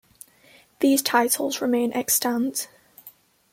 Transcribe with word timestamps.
These 0.79 1.03
titles 1.03 1.61
remain 1.61 1.93
extant. 1.93 2.69